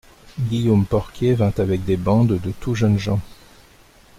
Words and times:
Guillaume 0.49 0.85
Porquier 0.87 1.35
vint 1.35 1.53
avec 1.59 1.85
des 1.85 1.95
bandes 1.95 2.39
de 2.39 2.51
tout 2.59 2.73
jeunes 2.73 2.97
gens. 2.97 3.19